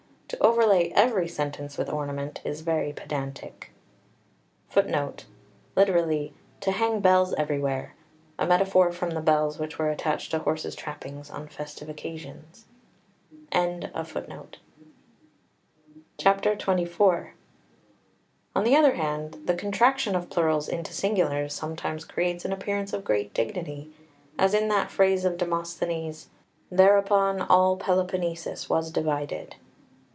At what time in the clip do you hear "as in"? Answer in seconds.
24.39-24.69